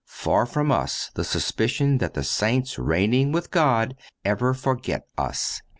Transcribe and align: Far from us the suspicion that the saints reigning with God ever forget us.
Far 0.07 0.47
from 0.47 0.71
us 0.71 1.11
the 1.13 1.23
suspicion 1.23 1.99
that 1.99 2.15
the 2.15 2.23
saints 2.23 2.79
reigning 2.79 3.31
with 3.31 3.51
God 3.51 3.95
ever 4.25 4.55
forget 4.55 5.05
us. 5.15 5.61